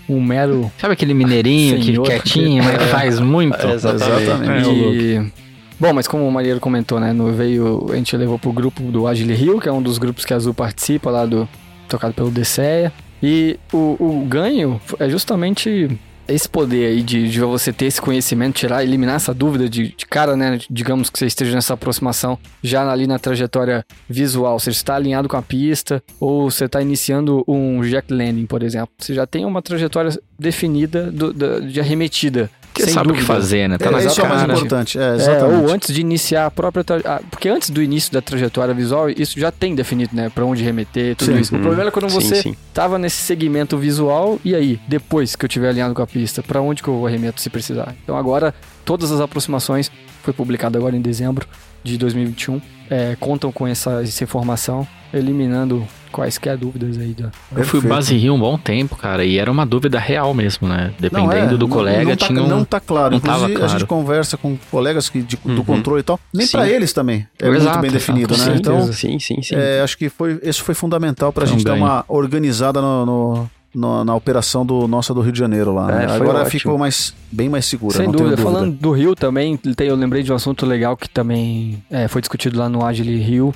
um, 0.09 0.15
um 0.17 0.21
mero... 0.21 0.71
Sabe 0.79 0.93
aquele 0.93 1.13
mineirinho 1.13 1.79
que 1.79 1.97
quietinho, 1.99 2.63
mas 2.63 2.83
faz 2.89 3.19
muito? 3.19 3.65
Exatamente. 3.67 4.67
É, 4.67 4.67
o 4.67 4.71
Luke. 4.71 4.97
E... 4.97 5.45
Bom, 5.79 5.93
mas 5.93 6.07
como 6.07 6.27
o 6.27 6.31
Marinheiro 6.31 6.59
comentou, 6.59 6.99
né? 6.99 7.13
No 7.13 7.31
veio, 7.33 7.87
a 7.91 7.95
gente 7.95 8.15
levou 8.17 8.39
pro 8.39 8.51
grupo 8.51 8.81
do 8.83 9.07
Agile 9.07 9.33
Rio, 9.35 9.59
que 9.59 9.69
é 9.69 9.71
um 9.71 9.81
dos 9.81 9.97
grupos 9.97 10.25
que 10.25 10.33
a 10.33 10.37
Azul 10.37 10.53
participa 10.53 11.11
lá 11.11 11.25
do. 11.25 11.47
Tocado 11.87 12.13
pelo 12.13 12.29
DCEA. 12.31 12.91
E 13.23 13.57
o, 13.73 13.95
o 13.99 14.25
ganho 14.27 14.79
é 14.99 15.09
justamente 15.09 15.97
esse 16.27 16.49
poder 16.49 16.87
aí 16.87 17.03
de, 17.03 17.29
de 17.29 17.39
você 17.39 17.71
ter 17.71 17.85
esse 17.85 18.01
conhecimento, 18.01 18.55
tirar, 18.55 18.83
eliminar 18.83 19.15
essa 19.17 19.31
dúvida 19.33 19.69
de, 19.69 19.89
de 19.95 20.05
cara, 20.07 20.35
né? 20.35 20.59
Digamos 20.69 21.09
que 21.09 21.19
você 21.19 21.27
esteja 21.27 21.53
nessa 21.53 21.75
aproximação 21.75 22.37
já 22.63 22.89
ali 22.91 23.05
na 23.05 23.19
trajetória 23.19 23.85
visual. 24.09 24.59
Você 24.59 24.71
está 24.71 24.95
alinhado 24.95 25.29
com 25.29 25.37
a 25.37 25.41
pista 25.43 26.01
ou 26.19 26.49
você 26.49 26.65
está 26.65 26.81
iniciando 26.81 27.43
um 27.47 27.81
jack 27.81 28.11
landing, 28.11 28.47
por 28.47 28.63
exemplo. 28.63 28.89
Você 28.97 29.13
já 29.13 29.27
tem 29.27 29.45
uma 29.45 29.61
trajetória 29.61 30.11
definida 30.37 31.11
do- 31.11 31.31
da- 31.31 31.59
de 31.59 31.79
arremetida. 31.79 32.49
Você 32.85 32.91
sem 32.91 32.93
sabe 32.93 33.09
o 33.09 33.13
que 33.13 33.19
dúvida. 33.21 33.33
fazer, 33.39 33.67
né? 33.69 33.77
Tá 33.77 33.87
É, 33.87 33.91
na 33.91 34.03
isso 34.03 34.21
é 34.21 34.23
o 34.23 34.27
mais 34.29 34.41
cara. 34.41 34.53
importante. 34.53 34.97
É, 34.99 35.01
É, 35.03 35.15
exatamente. 35.15 35.63
ou 35.65 35.71
antes 35.73 35.93
de 35.93 36.01
iniciar 36.01 36.45
a 36.45 36.51
própria. 36.51 36.83
tra- 36.83 37.01
ah, 37.05 37.21
Porque 37.29 37.49
antes 37.49 37.69
do 37.69 37.81
início 37.81 38.11
da 38.13 38.21
trajetória 38.21 38.73
visual, 38.73 39.09
isso 39.09 39.39
já 39.39 39.51
tem 39.51 39.75
definido, 39.75 40.15
né? 40.15 40.29
Pra 40.33 40.45
onde 40.45 40.63
remeter, 40.63 41.15
tudo 41.15 41.33
Sim. 41.33 41.39
isso. 41.39 41.53
O 41.53 41.57
Uhum. 41.57 41.63
problema 41.63 41.87
é 41.89 41.91
quando 41.91 42.09
Sim, 42.09 42.19
você 42.21 42.35
sim. 42.41 42.55
tava 42.73 42.97
nesse 42.97 43.17
segmento 43.23 43.77
visual, 43.77 44.39
e 44.45 44.55
aí, 44.55 44.79
depois 44.87 45.35
que 45.35 45.43
eu 45.45 45.49
tiver 45.49 45.69
alinhado 45.69 45.93
com 45.93 46.01
a 46.01 46.07
pista, 46.07 46.41
pra 46.43 46.61
onde 46.61 46.81
que 46.81 46.87
eu 46.89 47.05
arremeto 47.05 47.41
se 47.41 47.49
precisar? 47.49 47.95
Então 48.03 48.17
agora, 48.17 48.53
todas 48.85 49.11
as 49.11 49.19
aproximações, 49.19 49.91
foi 50.23 50.33
publicado 50.33 50.77
agora 50.77 50.95
em 50.95 51.01
dezembro 51.01 51.47
de 51.83 51.97
2021, 51.97 52.59
é, 52.89 53.15
contam 53.19 53.51
com 53.51 53.67
essa, 53.67 54.01
essa 54.03 54.23
informação, 54.23 54.87
eliminando 55.13 55.85
quaisquer 56.15 56.55
dúvidas 56.57 56.97
aí. 56.97 57.13
Da... 57.13 57.29
Eu 57.55 57.65
fui 57.65 57.81
base 57.81 58.15
Rio 58.15 58.33
um 58.33 58.39
bom 58.39 58.57
tempo, 58.57 58.95
cara, 58.95 59.25
e 59.25 59.37
era 59.37 59.51
uma 59.51 59.65
dúvida 59.65 59.99
real 59.99 60.33
mesmo, 60.33 60.67
né? 60.67 60.93
Dependendo 60.97 61.27
Não, 61.27 61.33
é, 61.33 61.47
do 61.47 61.57
não- 61.57 61.67
colega, 61.67 62.03
não 62.09 62.15
tá, 62.15 62.25
tinha 62.27 62.41
um... 62.41 62.47
Não 62.47 62.63
tá 62.63 62.79
claro. 62.79 63.11
não 63.11 63.17
Inclusive, 63.17 63.55
a 63.55 63.67
gente 63.67 63.85
claro. 63.85 63.87
conversa 63.87 64.37
com 64.37 64.57
colegas 64.71 65.09
que 65.09 65.21
de- 65.21 65.35
do 65.43 65.49
Uhum. 65.57 65.63
controle 65.63 65.99
e 65.99 66.03
tal. 66.03 66.19
Nem 66.33 66.47
pra 66.47 66.69
eles 66.69 66.93
também. 66.93 67.27
É 67.39 67.47
muito 67.49 67.61
Exato, 67.61 67.79
bem 67.79 67.91
definido, 67.91 68.33
exato. 68.33 68.49
né? 68.49 68.55
Sim, 68.55 68.59
Então, 68.61 68.93
sim, 68.93 69.19
sim, 69.19 69.41
sim. 69.41 69.55
é, 69.55 69.81
acho 69.81 69.97
que 69.97 70.07
foi, 70.09 70.39
isso 70.41 70.63
foi 70.63 70.73
fundamental 70.73 71.33
pra 71.33 71.45
gente 71.45 71.63
dar 71.63 71.73
uma 71.73 72.05
organizada 72.07 72.81
no, 72.81 73.05
no- 73.05 73.49
no- 73.75 74.05
na 74.05 74.15
operação 74.15 74.65
do 74.65 74.87
nossa 74.87 75.13
do 75.13 75.19
Rio 75.19 75.33
de 75.33 75.39
Janeiro 75.39 75.73
lá. 75.73 75.87
né? 75.87 76.05
É, 76.05 76.07
foi 76.07 76.15
Agora 76.17 76.37
ótimo. 76.39 76.51
ficou 76.51 76.77
mais, 76.77 77.13
bem 77.29 77.49
mais 77.49 77.65
segura. 77.65 77.97
Sem 77.97 78.05
não 78.05 78.13
dúvida. 78.13 78.37
tenho 78.37 78.47
Falando 78.47 78.71
do 78.71 78.91
Rio 78.93 79.13
também, 79.15 79.59
eu 79.79 79.95
lembrei 79.97 80.23
de 80.23 80.31
um 80.31 80.35
assunto 80.35 80.65
legal 80.65 80.95
que 80.95 81.09
também 81.09 81.83
é, 81.91 82.07
foi 82.07 82.21
discutido 82.21 82.57
lá 82.57 82.69
no 82.69 82.85
Agile 82.85 83.17
Rio, 83.19 83.53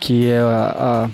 que 0.00 0.26
é 0.28 0.40
a- 0.40 1.04
a- 1.06 1.10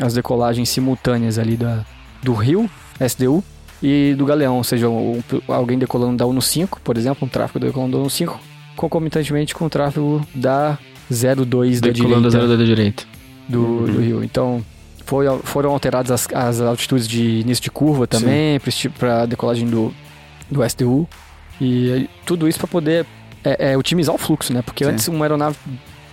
as 0.00 0.14
decolagens 0.14 0.68
simultâneas 0.68 1.38
ali 1.38 1.56
da, 1.56 1.84
do 2.22 2.32
Rio, 2.32 2.68
SDU, 3.00 3.42
e 3.82 4.14
do 4.18 4.24
Galeão, 4.26 4.56
ou 4.56 4.64
seja, 4.64 4.88
um- 4.88 5.22
alguém 5.46 5.78
decolando 5.78 6.16
da 6.16 6.26
UNO 6.26 6.42
5, 6.42 6.80
por 6.80 6.96
exemplo, 6.96 7.24
um 7.26 7.28
tráfego 7.28 7.60
decolando 7.64 7.92
da 7.92 7.98
UNO 7.98 8.10
5, 8.10 8.40
concomitantemente 8.76 9.54
com 9.54 9.66
o 9.66 9.70
tráfego 9.70 10.20
da 10.34 10.78
02 11.10 11.80
da 11.80 11.88
Decolando 11.88 12.26
a 12.26 12.30
direita 12.30 12.46
zero 12.46 12.58
da 12.58 12.64
direita. 12.64 13.04
do, 13.48 13.60
Uhum. 13.60 13.84
do 13.86 14.00
Rio. 14.00 14.24
Então, 14.24 14.64
foi, 15.06 15.26
foram 15.44 15.70
alteradas 15.70 16.10
as, 16.10 16.28
as 16.34 16.60
altitudes 16.60 17.06
de 17.08 17.40
início 17.40 17.62
de 17.62 17.70
curva 17.70 18.06
também, 18.06 18.60
para 18.98 19.26
decolagem 19.26 19.66
do, 19.66 19.92
do 20.50 20.62
SDU. 20.64 21.08
E 21.60 22.08
tudo 22.26 22.46
isso 22.48 22.58
para 22.58 22.68
poder 22.68 23.06
é, 23.42 23.72
é, 23.72 23.76
otimizar 23.78 24.14
o 24.14 24.18
fluxo, 24.18 24.52
né? 24.52 24.60
Porque 24.62 24.84
Sim. 24.84 24.90
antes 24.90 25.08
uma 25.08 25.24
aeronave 25.24 25.56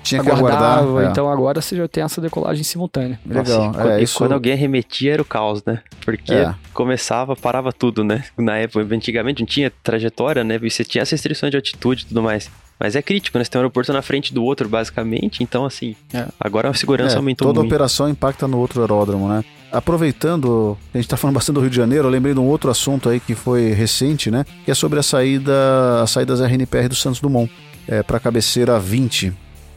Tinha 0.06 0.24
que 0.24 0.30
aguardava, 0.30 0.82
aguardar. 0.82 1.08
é. 1.08 1.12
então 1.12 1.30
agora 1.30 1.60
você 1.62 1.76
já 1.76 1.88
tem 1.88 2.04
essa 2.04 2.22
decolagem 2.22 2.64
simultânea. 2.64 3.20
Legal. 3.26 3.68
Nossa, 3.74 3.88
e, 3.88 3.92
é, 3.92 4.00
e 4.00 4.04
isso... 4.04 4.18
quando 4.18 4.32
alguém 4.34 4.54
arremetia 4.54 5.14
era 5.14 5.22
o 5.22 5.26
caos, 5.26 5.64
né? 5.66 5.82
Porque 6.06 6.34
É. 6.34 6.54
começava, 6.74 7.36
parava 7.36 7.74
tudo, 7.74 8.04
né? 8.04 8.24
Na 8.38 8.56
época, 8.58 8.86
antigamente 8.96 9.42
não 9.42 9.48
tinha 9.48 9.72
trajetória, 9.84 10.44
né? 10.44 10.60
E 10.62 10.70
você 10.70 10.84
tinha 10.84 11.02
as 11.02 11.10
restrições 11.10 11.50
de 11.52 11.58
altitude 11.58 12.04
e 12.04 12.06
tudo 12.08 12.22
mais. 12.22 12.50
Mas 12.80 12.96
é 12.96 13.02
crítico, 13.02 13.38
né? 13.38 13.44
Você 13.44 13.50
tem 13.52 13.58
um 13.60 13.62
aeroporto 13.64 13.92
na 13.94 14.02
frente 14.02 14.34
do 14.34 14.44
outro, 14.44 14.68
basicamente. 14.68 15.42
Então, 15.42 15.66
assim, 15.66 15.96
É. 16.14 16.26
agora 16.40 16.70
a 16.70 16.74
segurança 16.74 17.16
É, 17.16 17.18
aumentou 17.18 17.48
toda 17.48 17.62
muito. 17.62 17.72
operação 17.72 18.10
impacta 18.10 18.48
no 18.48 18.58
outro 18.60 18.82
aeródromo, 18.82 19.28
né? 19.30 19.44
Aproveitando, 19.72 20.78
a 20.94 20.98
gente 20.98 21.08
tá 21.08 21.16
falando 21.16 21.36
bastante 21.36 21.56
do 21.56 21.62
Rio 21.62 21.70
de 21.70 21.76
Janeiro, 21.78 22.08
eu 22.08 22.12
lembrei 22.12 22.34
de 22.34 22.40
um 22.40 22.46
outro 22.48 22.70
assunto 22.70 23.08
aí 23.08 23.20
que 23.20 23.34
foi 23.34 23.72
recente, 23.72 24.30
né? 24.30 24.46
Que 24.66 24.72
é 24.72 24.74
sobre 24.74 25.00
a 25.00 25.04
saída, 25.04 25.54
as 26.04 26.12
saídas 26.12 26.42
RNPR 26.42 26.90
do 26.90 26.96
Santos 26.96 27.22
Dumont 27.22 27.50
é, 27.88 28.04
para 28.04 28.20
cabeceira 28.20 28.78
20. 28.80 29.32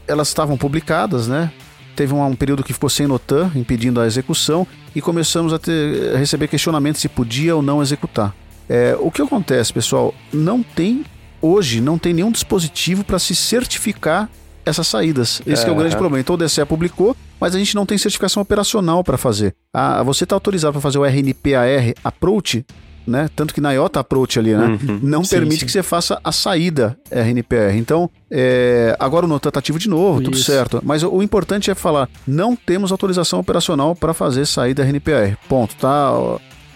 Elas 0.08 0.28
estavam 0.28 0.56
publicadas, 0.56 1.28
né? 1.28 1.52
teve 1.98 2.14
um, 2.14 2.24
um 2.24 2.36
período 2.36 2.62
que 2.62 2.72
ficou 2.72 2.88
sem 2.88 3.08
notan, 3.08 3.50
impedindo 3.56 4.00
a 4.00 4.06
execução, 4.06 4.64
e 4.94 5.00
começamos 5.02 5.52
a, 5.52 5.58
ter, 5.58 6.14
a 6.14 6.18
receber 6.18 6.46
questionamentos 6.46 7.00
se 7.00 7.08
podia 7.08 7.56
ou 7.56 7.60
não 7.60 7.82
executar. 7.82 8.32
É, 8.68 8.96
o 9.00 9.10
que 9.10 9.20
acontece, 9.20 9.72
pessoal? 9.72 10.14
Não 10.32 10.62
tem, 10.62 11.04
hoje, 11.42 11.80
não 11.80 11.98
tem 11.98 12.12
nenhum 12.12 12.30
dispositivo 12.30 13.02
para 13.02 13.18
se 13.18 13.34
certificar 13.34 14.30
essas 14.64 14.86
saídas. 14.86 15.42
Esse 15.44 15.66
é 15.66 15.72
o 15.72 15.74
grande 15.74 15.96
problema. 15.96 16.20
Então 16.20 16.36
o 16.36 16.38
DCE 16.38 16.64
publicou, 16.66 17.16
mas 17.40 17.54
a 17.54 17.58
gente 17.58 17.74
não 17.74 17.86
tem 17.86 17.98
certificação 17.98 18.42
operacional 18.42 19.02
para 19.02 19.16
fazer. 19.16 19.54
Ah, 19.72 20.02
você 20.02 20.24
está 20.24 20.36
autorizado 20.36 20.74
para 20.74 20.82
fazer 20.82 20.98
o 20.98 21.04
RNPAR 21.04 21.94
Approach, 22.04 22.64
né? 23.08 23.28
Tanto 23.34 23.54
que 23.54 23.60
na 23.60 23.72
IOTA 23.72 24.00
Approach 24.00 24.38
ali, 24.38 24.54
né? 24.54 24.66
Uhum. 24.66 25.00
Não 25.02 25.24
Sim, 25.24 25.36
permite 25.36 25.60
sim. 25.60 25.66
que 25.66 25.72
você 25.72 25.82
faça 25.82 26.20
a 26.22 26.30
saída 26.30 26.96
RNPR. 27.10 27.76
Então, 27.76 28.10
é, 28.30 28.94
agora 29.00 29.24
o 29.24 29.28
Notan 29.28 29.50
tá 29.50 29.58
ativo 29.58 29.78
de 29.78 29.88
novo, 29.88 30.20
tudo 30.20 30.36
Isso. 30.36 30.44
certo. 30.44 30.80
Mas 30.84 31.02
o, 31.02 31.10
o 31.10 31.22
importante 31.22 31.70
é 31.70 31.74
falar, 31.74 32.08
não 32.26 32.54
temos 32.54 32.92
autorização 32.92 33.40
operacional 33.40 33.96
para 33.96 34.12
fazer 34.12 34.46
saída 34.46 34.82
RNPR. 34.82 35.36
Ponto, 35.48 35.74
tá? 35.76 36.12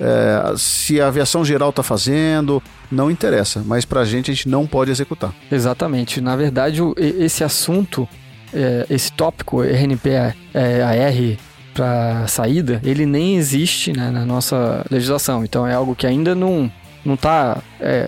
É, 0.01 0.55
se 0.57 1.01
a 1.01 1.09
aviação 1.09 1.45
geral 1.45 1.73
tá 1.73 1.83
fazendo, 1.83 2.63
não 2.91 3.11
interessa. 3.11 3.63
Mas 3.65 3.85
pra 3.85 4.05
gente, 4.05 4.31
a 4.31 4.35
gente 4.35 4.49
não 4.49 4.67
pode 4.67 4.91
executar. 4.91 5.33
Exatamente. 5.51 6.21
Na 6.21 6.35
verdade, 6.35 6.81
esse 6.97 7.45
assunto, 7.45 8.09
é, 8.53 8.87
esse 8.89 9.13
tópico 9.13 9.63
RNP 9.63 10.11
é, 10.55 10.83
AR 10.83 11.39
para 11.75 12.27
saída, 12.27 12.81
ele 12.85 13.07
nem 13.07 13.37
existe 13.37 13.93
né, 13.93 14.11
na 14.11 14.25
nossa 14.25 14.85
legislação. 14.91 15.45
Então 15.45 15.67
é 15.67 15.75
algo 15.75 15.95
que 15.95 16.07
ainda 16.07 16.35
não 16.35 16.71
não 17.05 17.15
está 17.15 17.61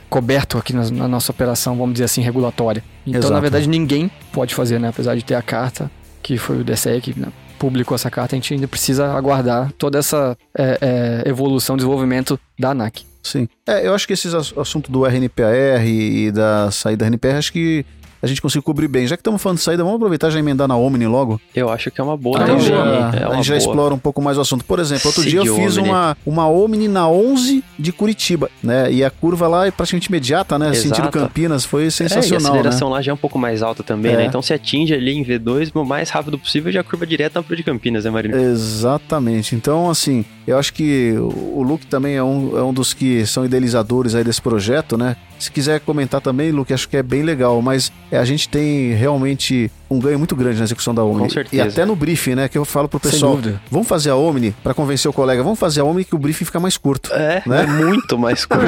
coberto 0.09 0.57
aqui 0.57 0.73
na, 0.73 0.89
na 0.89 1.09
nossa 1.09 1.33
operação, 1.33 1.77
vamos 1.77 1.95
dizer 1.95 2.05
assim, 2.05 2.21
regulatória. 2.21 2.83
Então, 3.05 3.19
Exato. 3.19 3.35
na 3.35 3.41
verdade, 3.41 3.69
ninguém 3.69 4.09
pode 4.33 4.55
fazer, 4.55 4.79
né? 4.79 4.89
Apesar 4.89 5.17
de 5.17 5.25
ter 5.25 5.35
a 5.35 5.43
carta, 5.43 5.91
que 6.23 6.39
foi 6.39 6.61
o 6.61 6.65
DCE 6.65 7.01
que 7.01 7.19
né, 7.19 7.27
publicou 7.59 7.95
essa 7.95 8.09
carta, 8.11 8.35
a 8.35 8.39
gente 8.39 8.55
ainda 8.55 8.69
precisa 8.69 9.13
aguardar 9.13 9.73
toda 9.77 9.99
essa 9.99 10.37
é, 10.57 10.79
é, 11.25 11.29
evolução, 11.29 11.77
desenvolvimento 11.77 12.39
da 12.57 12.71
ANAC. 12.71 13.03
Sim. 13.23 13.49
É, 13.67 13.87
eu 13.87 13.95
acho 13.95 14.07
que 14.07 14.13
esse 14.13 14.29
ass- 14.29 14.55
assunto 14.57 14.93
do 14.93 15.05
RNPAR 15.05 15.85
e 15.85 16.31
da 16.31 16.71
saída 16.71 17.05
RNPR, 17.07 17.37
acho 17.37 17.53
que 17.53 17.85
a 18.25 18.27
gente 18.27 18.43
conseguiu 18.43 18.63
cobrir 18.63 18.89
bem. 18.89 19.07
Já 19.07 19.17
que 19.17 19.21
estamos 19.21 19.41
falando 19.43 19.59
de 19.59 19.65
saída, 19.65 19.83
vamos 19.85 19.97
aproveitar 19.97 20.29
e 20.29 20.31
já 20.33 20.39
emendar 20.39 20.67
na 20.67 20.77
Omni 20.77 21.07
logo. 21.07 21.41
Eu 21.55 21.71
acho 21.71 21.91
que 21.91 22.01
é 22.01 22.05
uma 22.05 22.17
boa 22.17 22.39
também. 22.39 22.61
já, 22.61 22.75
é 22.75 23.25
a 23.25 23.35
gente 23.37 23.47
já 23.47 23.55
boa. 23.55 23.59
explora 23.59 23.95
um 23.95 23.99
pouco 23.99 24.21
mais 24.23 24.39
o 24.39 24.41
assunto. 24.41 24.65
Por 24.65 24.79
exemplo, 24.79 25.07
outro 25.09 25.23
dia 25.25 25.41
eu 25.45 25.55
fiz 25.57 25.77
Omni. 25.77 25.89
uma, 25.89 26.17
uma 26.27 26.49
Omni 26.49 26.89
na 26.89 27.09
11 27.09 27.63
de 27.79 27.93
Curitiba, 27.93 28.51
né? 28.63 28.91
E 28.93 29.05
a 29.05 29.11
curva 29.11 29.47
lá 29.47 29.67
é 29.67 29.71
praticamente 29.71 30.09
imediata, 30.09 30.59
né? 30.59 30.71
Exato. 30.71 30.81
Sentido 30.83 31.11
Campinas, 31.11 31.65
foi 31.65 31.83
É, 31.83 31.85
e 31.85 31.89
a 31.89 31.91
sensacional, 31.91 32.41
né? 32.55 32.59
aceleração 32.61 32.89
lá 32.89 33.03
já 33.03 33.13
é 33.13 33.15
um 33.15 33.19
pouco 33.19 33.39
mais 33.39 33.63
alta 33.63 33.83
também, 33.83 34.13
É. 34.13 34.17
né? 34.17 34.25
Então 34.27 34.41
se 34.43 34.53
atinge 34.53 34.95
ali 34.95 35.13
em 35.13 35.25
V2 35.25 35.71
o 35.75 35.85
mais 35.85 36.11
rápido 36.11 36.39
possível 36.39 36.73
já 36.73 36.83
curva 36.83 37.07
direto 37.07 37.35
na 37.37 37.43
Pro 37.43 37.55
de 37.57 37.63
Campinas, 37.63 38.05
né, 38.05 38.11
Marina? 38.11 38.37
Exatamente. 38.85 39.55
Então, 39.55 39.89
assim, 39.91 40.25
eu 40.47 40.59
acho 40.59 40.73
que 40.73 41.15
o 41.19 41.55
o 41.55 41.63
Luke 41.63 41.87
também 41.87 42.17
é 42.17 42.23
um, 42.23 42.59
é 42.59 42.63
um 42.63 42.73
dos 42.75 42.93
que 42.93 43.25
são 43.27 43.45
idealizadores 43.45 44.15
aí 44.15 44.25
desse 44.25 44.43
projeto, 44.43 44.97
né? 44.99 45.17
Se 45.39 45.51
quiser 45.51 45.79
comentar 45.81 46.21
também, 46.21 46.51
Luke, 46.51 46.73
acho 46.75 46.89
que 46.89 46.97
é 46.97 47.03
bem 47.03 47.23
legal, 47.23 47.61
mas 47.63 47.93
é, 48.15 48.19
a 48.19 48.25
gente 48.25 48.49
tem 48.49 48.93
realmente 48.95 49.71
um 49.91 49.99
ganho 49.99 50.19
muito 50.19 50.35
grande 50.37 50.59
na 50.59 50.65
execução 50.65 50.95
da 50.95 51.03
Omni. 51.05 51.25
Com 51.25 51.31
certeza. 51.31 51.57
E 51.63 51.69
até 51.69 51.85
no 51.85 51.95
briefing, 51.97 52.35
né? 52.35 52.49
Que 52.49 52.57
eu 52.59 52.65
falo 52.65 52.89
pro 52.89 52.99
pessoal, 53.01 53.39
vamos 53.71 53.87
fazer 53.89 54.11
a 54.11 54.17
Omni 54.17 54.55
para 54.63 54.73
convencer 54.75 55.11
o 55.11 55.13
colega, 55.15 55.43
vamos 55.43 55.59
fazer 55.59 55.81
a 55.81 55.85
Omni 55.85 56.05
que 56.05 56.15
o 56.15 56.19
briefing 56.19 56.45
fica 56.45 56.59
mais 56.61 56.77
curto. 56.77 57.13
É, 57.13 57.43
Né? 57.47 57.63
é 57.63 57.67
muito 57.67 58.19
mais 58.19 58.45
curto. 58.45 58.65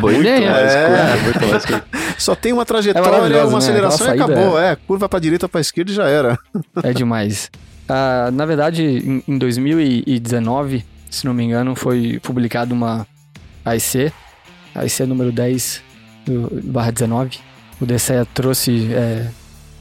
Muito 0.00 0.20
ideia. 0.20 0.50
mais 0.50 0.72
É. 0.74 0.86
curto, 0.88 1.24
muito 1.24 1.46
mais 1.50 1.64
curto. 1.66 1.86
Só 2.18 2.34
tem 2.34 2.52
uma 2.52 2.62
É 2.62 2.64
trajetória, 2.64 3.10
maravilhoso, 3.10 3.46
uma 3.48 3.52
né? 3.52 3.58
aceleração 3.58 4.06
e 4.06 4.10
Aquela 4.10 4.26
saída 4.28 4.40
acabou. 4.42 4.60
É, 4.60 4.76
curva 4.76 5.08
pra 5.08 5.18
direita, 5.18 5.48
pra 5.48 5.60
esquerda 5.60 5.90
e 5.90 5.94
já 5.94 6.04
era. 6.08 6.38
É 6.82 6.92
demais. 6.92 7.50
Ah, 7.88 8.30
na 8.32 8.46
verdade, 8.46 8.82
em, 8.84 9.22
em 9.26 9.38
2019, 9.38 10.84
se 11.10 11.26
não 11.26 11.34
me 11.34 11.42
engano, 11.44 11.74
foi 11.74 12.18
publicada 12.22 12.72
uma 12.72 13.06
AIC, 13.64 14.12
AIC 14.74 15.00
número 15.06 15.32
10 15.32 15.82
do, 16.24 16.60
barra 16.64 16.90
19. 16.90 17.38
O 17.82 17.86
DCE 17.86 18.24
trouxe 18.32 18.92
é, 18.92 19.26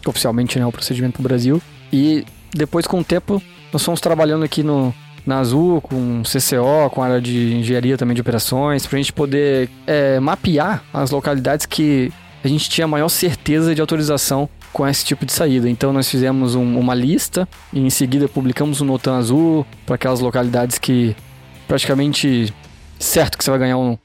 oficialmente 0.07 0.57
né, 0.59 0.65
o 0.65 0.71
procedimento 0.71 1.13
para 1.13 1.21
o 1.21 1.23
Brasil. 1.23 1.61
E 1.93 2.25
depois, 2.53 2.87
com 2.87 2.99
o 2.99 3.03
tempo, 3.03 3.41
nós 3.71 3.83
fomos 3.83 4.01
trabalhando 4.01 4.43
aqui 4.43 4.63
no, 4.63 4.93
na 5.25 5.37
Azul, 5.39 5.79
com 5.81 6.23
CCO, 6.23 6.89
com 6.91 7.03
a 7.03 7.05
área 7.05 7.21
de 7.21 7.53
engenharia 7.53 7.97
também 7.97 8.15
de 8.15 8.21
operações, 8.21 8.87
para 8.87 8.97
a 8.97 9.01
gente 9.01 9.13
poder 9.13 9.69
é, 9.85 10.19
mapear 10.19 10.83
as 10.91 11.11
localidades 11.11 11.65
que 11.67 12.11
a 12.43 12.47
gente 12.47 12.67
tinha 12.69 12.87
maior 12.87 13.07
certeza 13.07 13.75
de 13.75 13.81
autorização 13.81 14.49
com 14.73 14.87
esse 14.87 15.05
tipo 15.05 15.23
de 15.25 15.31
saída. 15.31 15.69
Então 15.69 15.93
nós 15.93 16.09
fizemos 16.09 16.55
um- 16.55 16.79
uma 16.79 16.95
lista 16.95 17.47
e 17.71 17.79
em 17.79 17.89
seguida 17.91 18.27
publicamos 18.27 18.81
um 18.81 18.85
Notan 18.85 19.17
Azul 19.17 19.63
para 19.85 19.93
aquelas 19.95 20.21
localidades 20.21 20.79
que 20.79 21.15
praticamente 21.67 22.51
certo 22.97 23.37
que 23.37 23.43
você 23.43 23.51
vai 23.51 23.59
ganhar 23.59 23.77
um, 23.77 23.95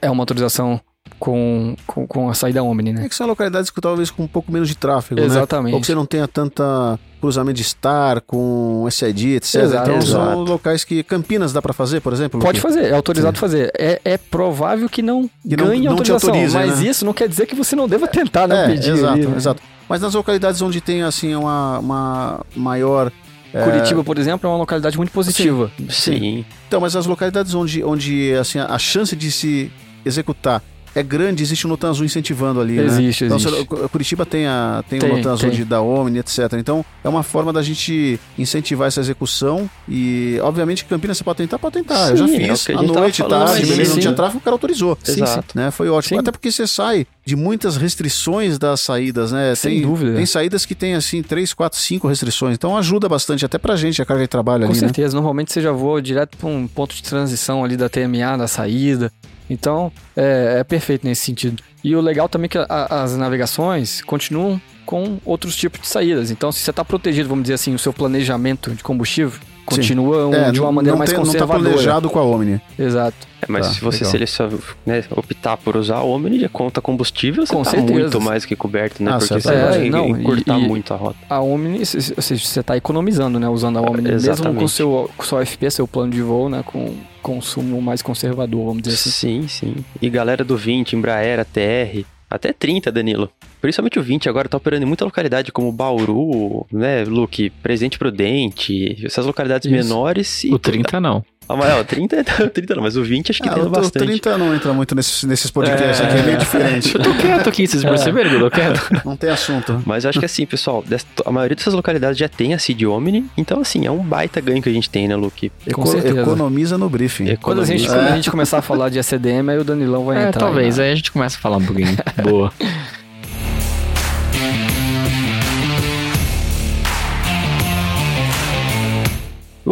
é 0.00 0.10
uma 0.10 0.22
autorização 0.22 0.80
com, 1.22 1.76
com, 1.86 2.04
com 2.04 2.28
a 2.28 2.34
saída 2.34 2.64
Omni, 2.64 2.92
né? 2.92 3.04
É 3.04 3.08
que 3.08 3.14
são 3.14 3.28
localidades 3.28 3.70
que 3.70 3.80
talvez 3.80 4.10
com 4.10 4.24
um 4.24 4.26
pouco 4.26 4.50
menos 4.50 4.68
de 4.68 4.76
tráfego, 4.76 5.20
né? 5.20 5.26
Exatamente. 5.28 5.72
Ou 5.72 5.80
que 5.80 5.86
você 5.86 5.94
não 5.94 6.04
tenha 6.04 6.26
tanta 6.26 6.98
cruzamento 7.20 7.58
de 7.58 7.62
Star 7.62 8.20
com 8.22 8.84
SID, 8.90 9.36
etc. 9.36 9.62
Exato, 9.62 9.88
então 9.90 10.02
são 10.02 10.20
exato. 10.24 10.38
locais 10.42 10.82
que 10.82 11.00
Campinas 11.04 11.52
dá 11.52 11.62
pra 11.62 11.72
fazer, 11.72 12.00
por 12.00 12.12
exemplo? 12.12 12.40
Pode 12.40 12.58
fazer, 12.58 12.86
é 12.86 12.92
autorizado 12.92 13.38
fazer. 13.38 13.70
É, 13.78 14.00
é 14.04 14.18
provável 14.18 14.88
que 14.88 15.00
não 15.00 15.30
Que 15.48 15.56
não- 15.56 15.66
ganhe 15.68 15.84
não 15.84 15.92
autorização, 15.92 16.30
autorize, 16.30 16.54
mas 16.56 16.80
né? 16.80 16.88
isso 16.88 17.04
não 17.04 17.12
quer 17.12 17.28
dizer 17.28 17.46
que 17.46 17.54
você 17.54 17.76
não 17.76 17.86
deva 17.86 18.08
tentar 18.08 18.48
não 18.48 18.56
É, 18.56 18.66
pedir. 18.66 18.90
exato, 18.90 19.12
ali, 19.12 19.24
né? 19.24 19.36
exato. 19.36 19.62
Mas 19.88 20.00
nas 20.00 20.14
localidades 20.14 20.60
onde 20.60 20.80
tem 20.80 21.04
assim 21.04 21.36
uma, 21.36 21.78
uma 21.78 22.40
maior 22.56 23.12
é, 23.54 23.62
Curitiba, 23.62 24.02
por 24.02 24.18
exemplo, 24.18 24.48
é 24.48 24.50
uma 24.52 24.58
localidade 24.58 24.96
muito 24.96 25.12
positiva. 25.12 25.70
Sim. 25.88 26.44
Então, 26.66 26.80
mas 26.80 26.96
as 26.96 27.06
localidades 27.06 27.54
onde, 27.54 27.84
onde 27.84 28.34
assim, 28.34 28.58
a 28.58 28.76
chance 28.76 29.14
de 29.14 29.30
se 29.30 29.70
executar 30.04 30.60
é 30.94 31.02
grande, 31.02 31.42
existe 31.42 31.64
o 31.66 31.68
Notan 31.68 31.90
Azul 31.90 32.04
incentivando 32.04 32.60
ali, 32.60 32.74
né? 32.76 32.84
Existe, 32.84 33.24
Então, 33.24 33.36
existe. 33.36 33.58
se- 33.60 33.88
Curitiba 33.88 34.26
tem, 34.26 34.46
a, 34.46 34.84
tem, 34.88 34.98
Tem, 34.98 35.10
o 35.10 35.16
Notan 35.16 35.32
Azul 35.32 35.48
tem. 35.48 35.58
de, 35.58 35.64
da 35.64 35.80
Omni, 35.80 36.18
etc. 36.18 36.38
Então, 36.58 36.84
é 37.02 37.08
uma 37.08 37.22
forma 37.22 37.52
da 37.52 37.62
gente 37.62 38.18
incentivar 38.38 38.88
essa 38.88 39.00
execução 39.00 39.68
e, 39.88 40.38
obviamente, 40.42 40.84
Campinas 40.84 41.16
você 41.18 41.24
pode 41.24 41.38
tentar, 41.38 41.58
pode 41.58 41.74
tentar. 41.74 42.10
Eu 42.10 42.16
já 42.16 42.26
Sim, 42.28 42.36
é 42.36 42.48
fiz, 42.48 42.70
a 42.70 42.78
à 42.78 42.82
noite, 42.82 43.22
tarde, 43.22 43.66
beleza, 43.66 43.88
não 43.90 43.94
Sim, 43.94 44.00
tinha 44.00 44.10
sim. 44.10 44.16
tráfego, 44.16 44.38
o 44.38 44.42
cara 44.42 44.54
autorizou. 44.54 44.98
Exato. 45.06 45.56
Né? 45.56 45.70
Foi 45.70 45.88
ótimo. 45.88 46.16
Sim. 46.16 46.20
Até 46.20 46.30
porque 46.30 46.50
você 46.50 46.66
sai 46.66 47.06
de 47.24 47.36
muitas 47.36 47.76
restrições 47.76 48.58
das 48.58 48.80
saídas, 48.80 49.32
né? 49.32 49.54
Sem 49.54 49.74
tem, 49.74 49.82
dúvida. 49.82 50.14
Tem 50.16 50.26
saídas 50.26 50.66
que 50.66 50.74
tem, 50.74 50.94
assim, 50.94 51.22
3, 51.22 51.52
4, 51.54 51.78
5 51.78 52.08
restrições. 52.08 52.54
Então, 52.54 52.76
ajuda 52.76 53.08
bastante, 53.08 53.44
até 53.44 53.58
pra 53.58 53.76
gente, 53.76 54.02
a 54.02 54.04
carga 54.04 54.24
de 54.24 54.28
trabalho 54.28 54.64
Com 54.66 54.72
ali, 54.72 54.80
né? 54.80 54.86
certeza, 54.88 55.14
normalmente 55.14 55.52
você 55.52 55.60
já 55.60 55.72
voa 55.72 56.02
direto 56.02 56.36
para 56.36 56.48
um 56.48 56.66
ponto 56.66 56.94
de 56.94 57.02
transição 57.02 57.64
ali 57.64 57.76
da 57.76 57.88
TMA, 57.88 58.36
da 58.36 58.48
saída. 58.48 59.12
Então, 59.50 59.92
é, 60.16 60.56
é 60.60 60.64
perfeito 60.64 61.06
nesse 61.06 61.24
sentido. 61.24 61.62
E 61.84 61.94
o 61.96 62.00
legal 62.00 62.28
também 62.28 62.46
é 62.46 62.48
que 62.48 62.58
a- 62.58 62.66
as 63.02 63.16
navegações 63.16 64.02
continuam 64.02 64.60
com 64.86 65.18
outros 65.24 65.56
tipos 65.56 65.80
de 65.80 65.86
saídas. 65.88 66.30
Então, 66.30 66.50
se 66.52 66.60
você 66.60 66.70
está 66.70 66.84
protegido, 66.84 67.28
vamos 67.28 67.42
dizer 67.44 67.54
assim, 67.54 67.74
o 67.74 67.78
seu 67.78 67.92
planejamento 67.92 68.70
de 68.72 68.82
combustível 68.82 69.38
continua 69.64 70.26
um- 70.26 70.34
É, 70.34 70.50
de 70.50 70.58
uma 70.60 70.66
não- 70.66 70.72
maneira 70.72 70.92
não 70.92 70.98
mais 70.98 71.10
tem- 71.10 71.18
Não 71.18 71.24
tá 71.24 71.32
conservadora. 71.32 71.70
planejado 71.70 72.10
com 72.10 72.18
a 72.18 72.24
Omni. 72.24 72.60
Exato. 72.78 73.16
É, 73.40 73.46
mas 73.48 73.66
Tá, 73.68 73.72
se 73.74 73.80
você 73.80 73.98
legal. 73.98 74.10
selecionar, 74.12 74.58
né, 74.84 75.04
optar 75.10 75.56
por 75.56 75.76
usar 75.76 75.96
a 75.96 76.02
Omni, 76.04 76.40
já 76.40 76.48
conta 76.48 76.80
combustível, 76.80 77.46
você 77.46 77.52
Com 77.54 77.62
tá 77.62 77.70
certeza. 77.70 77.92
muito 77.92 78.20
mais 78.20 78.44
que 78.44 78.56
coberto, 78.56 79.02
né? 79.02 79.10
Ah, 79.12 79.18
Porque 79.18 79.28
certo. 79.40 79.42
você 79.44 79.52
É, 79.54 79.70
vai 79.80 79.90
não, 79.90 80.08
encurtar 80.08 80.58
e- 80.58 80.68
muito 80.68 80.92
a 80.92 80.96
rota. 80.96 81.16
A 81.30 81.40
Omni, 81.40 81.78
ou 81.78 81.84
seja, 81.86 82.14
você 82.44 82.60
está 82.60 82.76
economizando, 82.76 83.38
né? 83.38 83.48
Usando 83.48 83.78
a 83.78 83.82
Omni, 83.82 84.02
mesmo 84.02 84.16
Exatamente. 84.30 84.58
com 84.58 84.64
o 84.64 84.68
seu, 84.68 85.10
com 85.16 85.24
seu 85.24 85.38
FP, 85.40 85.70
seu 85.70 85.86
plano 85.86 86.12
de 86.12 86.22
voo, 86.22 86.48
né? 86.48 86.62
Com 86.66 86.94
consumo 87.22 87.80
mais 87.80 88.02
conservador, 88.02 88.66
vamos 88.66 88.82
dizer 88.82 88.94
assim. 88.96 89.42
Sim, 89.42 89.48
sim. 89.48 89.84
E 90.00 90.10
galera 90.10 90.44
do 90.44 90.56
20, 90.56 90.94
Embraer, 90.96 91.40
ATR, 91.40 92.04
até 92.28 92.52
30, 92.52 92.90
Danilo. 92.90 93.30
Principalmente 93.60 93.98
o 93.98 94.02
20 94.02 94.28
agora 94.28 94.48
tá 94.48 94.56
operando 94.56 94.84
em 94.84 94.88
muita 94.88 95.04
localidade, 95.04 95.52
como 95.52 95.70
Bauru, 95.70 96.66
né, 96.72 97.04
Luke, 97.04 97.50
Presidente 97.62 97.98
Prudente, 97.98 99.04
essas 99.04 99.24
localidades 99.24 99.70
Isso. 99.70 99.74
menores. 99.74 100.44
E 100.44 100.52
O 100.52 100.58
30 100.58 101.00
não. 101.00 101.24
Ó, 101.54 101.84
30, 101.84 102.16
o 102.44 102.50
30 102.50 102.74
não, 102.74 102.82
mas 102.82 102.96
o 102.96 103.02
20 103.02 103.30
acho 103.30 103.42
que 103.42 103.48
Ah, 103.48 103.52
tem 103.54 103.62
o 103.64 103.68
bastante. 103.68 104.04
30 104.06 104.38
não 104.38 104.54
entra 104.54 104.72
muito 104.72 104.94
nesses, 104.94 105.22
nesses 105.24 105.50
podcasts 105.50 106.00
aqui, 106.00 106.18
é 106.18 106.22
meio 106.22 106.38
diferente. 106.38 106.94
Eu 106.96 107.02
tô 107.02 107.14
quieto 107.14 107.48
aqui, 107.48 107.66
vocês 107.66 107.82
perceberam 107.84 108.30
que 108.30 108.36
eu 108.36 108.40
tô 108.40 108.50
quieto? 108.50 108.90
Não 109.04 109.16
tem 109.16 109.30
assunto. 109.30 109.82
Mas 109.86 110.04
eu 110.04 110.10
acho 110.10 110.18
que 110.18 110.24
assim, 110.24 110.46
pessoal, 110.46 110.84
a 111.24 111.30
maioria 111.32 111.56
dessas 111.56 111.74
localidades 111.74 112.18
já 112.18 112.28
tem 112.28 112.54
a 112.54 112.58
Seed 112.58 112.82
Omni, 112.84 113.24
então 113.36 113.60
assim, 113.60 113.86
é 113.86 113.90
um 113.90 113.98
baita 114.02 114.40
ganho 114.40 114.62
que 114.62 114.68
a 114.68 114.72
gente 114.72 114.88
tem, 114.88 115.08
né, 115.08 115.16
Luke? 115.16 115.50
Com 115.72 115.82
Eco- 115.82 115.86
certeza. 115.86 116.20
economiza 116.22 116.78
no 116.78 116.88
briefing. 116.88 117.36
Quando 117.36 117.60
a, 117.62 117.64
gente, 117.64 117.82
Economiza. 117.84 117.94
quando 118.06 118.12
a 118.12 118.16
gente 118.16 118.30
começar 118.30 118.58
a 118.58 118.62
falar 118.62 118.88
de 118.88 118.98
ACDM, 118.98 119.50
aí 119.50 119.58
o 119.58 119.64
Danilão 119.64 120.04
vai 120.04 120.24
É, 120.24 120.28
entrar. 120.28 120.40
talvez. 120.40 120.78
aí, 120.78 120.84
né? 120.84 120.86
Aí 120.88 120.92
a 120.92 120.96
gente 120.96 121.10
começa 121.12 121.36
a 121.36 121.40
falar 121.40 121.56
um 121.58 121.64
pouquinho. 121.64 121.96
Boa. 122.22 122.52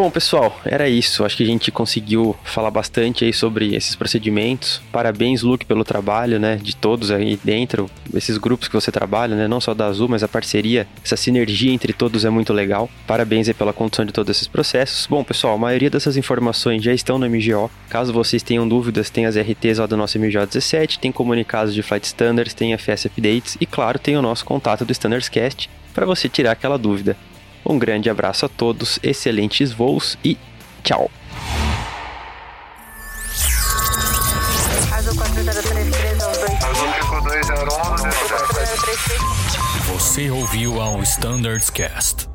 Bom, 0.00 0.10
pessoal, 0.10 0.58
era 0.64 0.88
isso. 0.88 1.26
Acho 1.26 1.36
que 1.36 1.42
a 1.42 1.46
gente 1.46 1.70
conseguiu 1.70 2.34
falar 2.42 2.70
bastante 2.70 3.22
aí 3.22 3.34
sobre 3.34 3.74
esses 3.74 3.94
procedimentos. 3.94 4.80
Parabéns, 4.90 5.42
Luke, 5.42 5.66
pelo 5.66 5.84
trabalho, 5.84 6.40
né, 6.40 6.56
de 6.56 6.74
todos 6.74 7.10
aí 7.10 7.38
dentro, 7.44 7.86
esses 8.14 8.38
grupos 8.38 8.66
que 8.66 8.72
você 8.72 8.90
trabalha, 8.90 9.36
né, 9.36 9.46
não 9.46 9.60
só 9.60 9.74
da 9.74 9.84
Azul, 9.84 10.08
mas 10.08 10.22
a 10.22 10.28
parceria, 10.28 10.88
essa 11.04 11.18
sinergia 11.18 11.70
entre 11.70 11.92
todos 11.92 12.24
é 12.24 12.30
muito 12.30 12.50
legal. 12.50 12.88
Parabéns 13.06 13.46
aí 13.46 13.52
pela 13.52 13.74
condução 13.74 14.06
de 14.06 14.10
todos 14.10 14.34
esses 14.34 14.48
processos. 14.48 15.06
Bom, 15.06 15.22
pessoal, 15.22 15.56
a 15.56 15.58
maioria 15.58 15.90
dessas 15.90 16.16
informações 16.16 16.82
já 16.82 16.94
estão 16.94 17.18
no 17.18 17.28
MGO. 17.28 17.70
Caso 17.90 18.10
vocês 18.10 18.42
tenham 18.42 18.66
dúvidas, 18.66 19.10
tem 19.10 19.26
as 19.26 19.36
RTs 19.36 19.76
lá 19.76 19.84
do 19.84 19.98
nosso 19.98 20.18
MGO 20.18 20.46
17, 20.46 20.98
tem 20.98 21.12
comunicados 21.12 21.74
de 21.74 21.82
Flight 21.82 22.06
Standards, 22.06 22.54
tem 22.54 22.72
FS 22.72 23.04
Updates 23.04 23.58
e, 23.60 23.66
claro, 23.66 23.98
tem 23.98 24.16
o 24.16 24.22
nosso 24.22 24.46
contato 24.46 24.82
do 24.82 24.92
Standards 24.92 25.28
Cast 25.28 25.68
para 25.92 26.06
você 26.06 26.26
tirar 26.26 26.52
aquela 26.52 26.78
dúvida. 26.78 27.18
Um 27.64 27.78
grande 27.78 28.08
abraço 28.08 28.46
a 28.46 28.48
todos, 28.48 28.98
excelentes 29.02 29.72
voos 29.72 30.16
e 30.24 30.38
tchau! 30.82 31.10
Azul 34.92 35.14
4033 35.16 36.22
Azul 36.22 36.92
ficou 36.92 37.20
201? 37.22 39.94
Você 39.94 40.30
ouviu 40.30 40.80
ao 40.80 41.02
Standards 41.02 41.70
Cast. 41.70 42.29